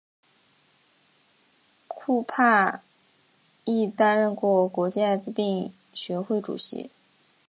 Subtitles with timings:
[1.87, 2.81] 库珀
[3.65, 6.89] 亦担任过国际艾滋病学会主席。